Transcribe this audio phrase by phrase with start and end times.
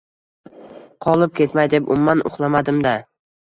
[1.07, 2.99] Qolib ketmay deb umuman uxlamadim-da